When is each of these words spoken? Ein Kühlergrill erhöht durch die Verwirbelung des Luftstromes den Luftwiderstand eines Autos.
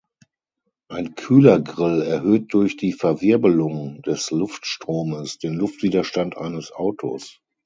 Ein 0.89 1.13
Kühlergrill 1.13 2.01
erhöht 2.01 2.55
durch 2.55 2.75
die 2.75 2.91
Verwirbelung 2.93 4.01
des 4.01 4.31
Luftstromes 4.31 5.37
den 5.37 5.53
Luftwiderstand 5.53 6.37
eines 6.37 6.71
Autos. 6.71 7.39